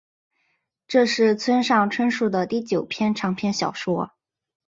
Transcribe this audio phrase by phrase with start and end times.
[0.87, 4.09] 这是村上春树的第九部长篇小说。